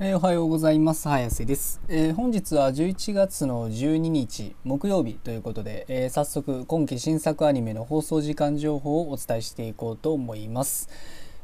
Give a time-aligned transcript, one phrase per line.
[0.00, 1.08] えーおはようございます。
[1.08, 10.88] 早瀬です、えー本日は11月の12日木曜日ということで、えー早速今期新作アニメの放送時間情報をお伝えしていこうと思います、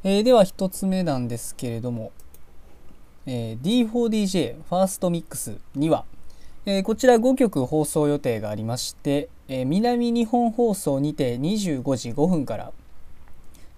[0.03, 2.11] えでは一つ目なんですけれども、
[3.25, 6.05] え D4DJ ファーストミックスには、
[6.67, 12.73] えこちら5曲放送予定がありまして、え南日本放送にて25時5分から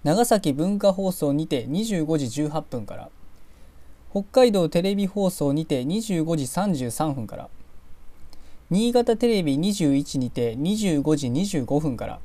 [0.03, 3.09] 長崎文化放送にて25時18分から
[4.13, 7.49] 北海道テレビ放送にて25時33分から
[8.69, 12.19] 新潟テレビ21にて25時25分から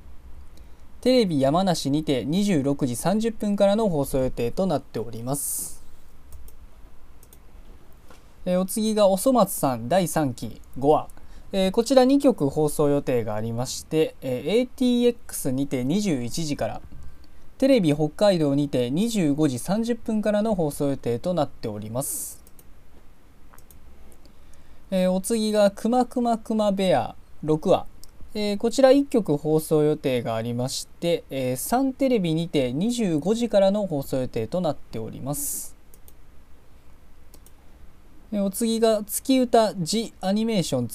[1.01, 5.83] テレビ山梨にて26時30分からの放送予定となっております。
[8.45, 11.09] えお次がおそ松さん第3期5話、
[11.53, 16.83] えーこちら2曲放送予定がありまして、えー ATX にて21時から
[17.59, 22.41] テレビ北海道にて25時30分からの放送予定となっております。
[24.93, 27.87] えーお次がくまくまくまベア6話、
[28.35, 35.75] えーこちら1曲放送予定がありまして、えーサンテレビにて25時からの放送予定となっております。
[38.31, 40.87] えーお次が月歌ジアニメーション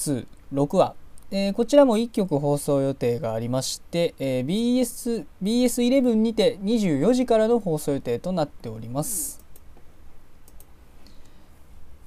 [0.54, 0.94] 26話、
[1.36, 9.42] えーこちらも1曲放送予定がありまして、えー BS BS11 にて24時からの放送予定となっております。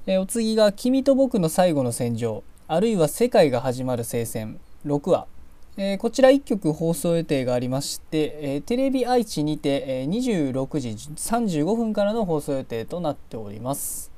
[0.05, 5.27] えーお次が「君と僕の最後の戦場」あるいは「世界が始まる聖戦」6話、
[5.75, 14.09] えーこちら1曲放送予定がありまして、えーテレビ愛知にて、えー26時35分からの放送予定となっております。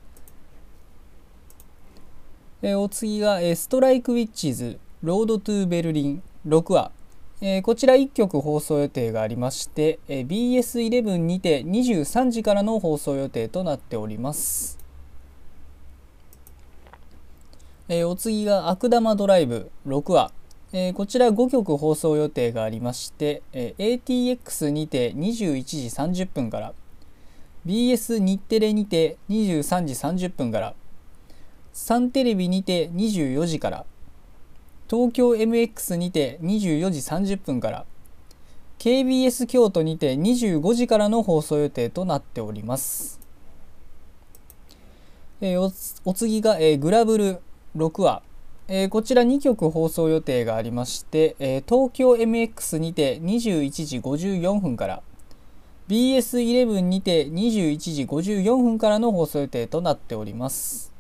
[2.61, 6.91] えーお次が、えーストライクウィッチーズロードトゥーベルリン6話、
[7.39, 14.77] えーこちら1曲放送予定がありまして、えー BS11 にて23時からの放送予定となっております。
[17.87, 20.33] えーお次が悪玉ドライブ6話、
[20.73, 26.73] えーこちら5曲放送予定がありまして、えー ATX にて21時30分から
[27.65, 29.93] BS 日テレにて23時
[30.27, 30.73] 30分から
[31.71, 33.85] サンテレビにて24時から
[34.89, 37.85] 東京 MX にて24時30分から
[38.79, 43.19] KBS 京都にて25時からの放送予定となっております。
[45.41, 47.39] えーおお次が、えーグラブル
[47.75, 48.23] 6話、
[48.67, 55.03] えーこちら2曲放送予定がありまして、えー東京 MX にて21時54分から
[55.87, 60.91] BS11 にて21時54分からの放送予定となっております。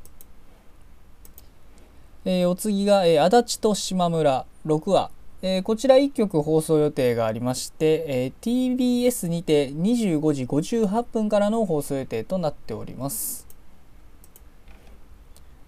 [2.25, 5.09] えーお次が、えー足立と島村6話、
[5.41, 13.47] えーこちら1曲放送予定がありまして、えー TBS にて25時58分からの放送予定となっております。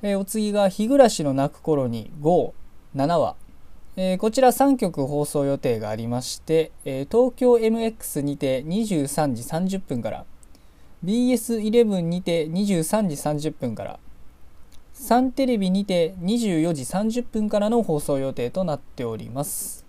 [0.02, 2.54] えーお次が「日暮らしの泣く頃に57
[2.96, 3.36] 話」
[3.96, 9.34] えーこちら3曲放送予定がありまして、えー東京 MX にて23
[9.70, 10.26] 時30分から
[11.06, 14.00] BS11 にて23時30分から
[14.94, 19.86] サンテレビにて24時30分からの放送予定となっております。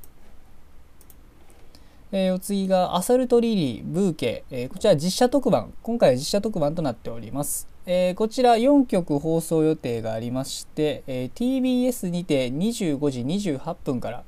[2.12, 7.66] えーお次が「アサルトリリーブーケ」えーこちら実写特番今回は実写特番となっております。
[7.86, 14.24] えーこちら4曲放送予定がありまして、え TBS にて25時28分から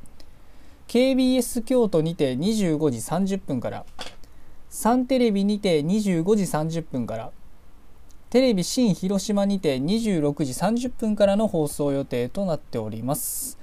[0.89, 3.85] KBS 京都にて25時30分から
[4.71, 7.31] サンテレビにて25時30分から
[8.35, 10.53] テレビ新広島にて26時
[10.89, 13.61] 30分からの放送予定となっております。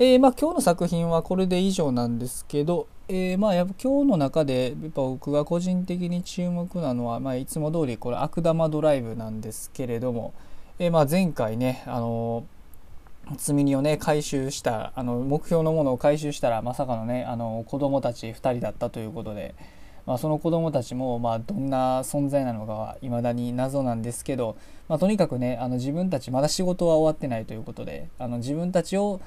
[0.00, 10.34] えーまあ、今日の作品はこれで以上なんですけど、えーまあ、やっぱ今日の中でやっぱ僕が個人的に注目なのは、まあ、いつも通りこれ悪玉ドライブなんですけれども、
[10.80, 12.44] えーまあ、前回ね、あの
[13.36, 19.54] 積み荷をね回収したあの目標のものを回収したらまさかのねあの子供たち2人だったということで、
[20.08, 24.56] まあ、その子供たちもまあどんな存在なのかはいまだに謎なんですけど、
[24.88, 29.20] まあ、とにかくねあの自分たちまだ仕事は終わってないということであの自分たちを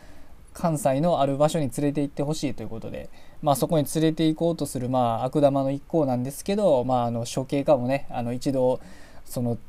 [0.54, 3.12] 関西のある場所に連れて行ってほしいということで、
[3.44, 8.81] まあ、そこに連れて行こうとする、まあ、悪玉の一行なんですけど、まあ、あの処刑家もねあの一度
[9.24, 9.60] その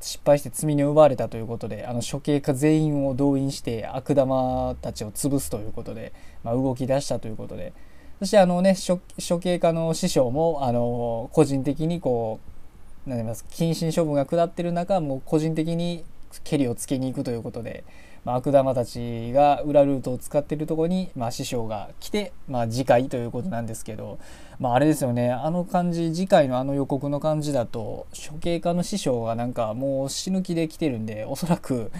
[0.00, 6.12] 失敗して罪に奪われたということであの処刑家全員を動員して悪玉たちを潰すということで、
[6.44, 7.72] まあ、動き出したということで
[8.20, 12.40] そしてあのね処刑家の師匠もあの個人的にこ
[13.06, 16.04] う何て言います謹慎処分が下ってる中もう個人的に
[16.42, 17.84] けりをつけに行くということで、
[18.24, 24.18] まあ、悪玉たちが裏ルートを使ってるとこに、まあ、師匠が来て、まあ、次回ということなんですけど、
[24.58, 31.92] まあ、あれですよねあの感じ次回のあの予告の感じだと処刑家の師匠がなんかもう死ぬ気で来てるんでおそらく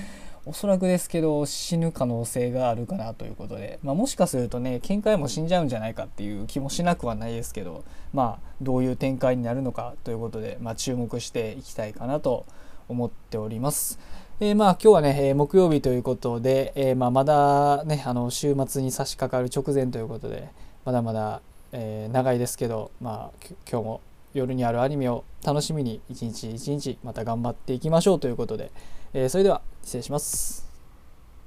[0.47, 7.83] おそらくですけど死ぬ可能性があるかなということで、まあ、もしかするとね見解も死んじゃうんじゃないかっていう気もしなくはないですけど
[8.13, 12.45] まあどういう展開になるのかということで、まあ、注目していきたいかなと
[12.89, 13.99] 思っております。
[14.41, 20.49] えー、まあ今日はね、え、木曜日ということで、え、ままだねあの週末に差し掛かる直前ということで
[20.85, 21.41] まだまだ、
[21.73, 24.01] え長いですけど、まあ、今日も
[24.35, 28.71] 夜にあるアニメを楽しみに一日一日また頑張っていきましょうということで、
[29.15, 30.74] えそれでは失礼します。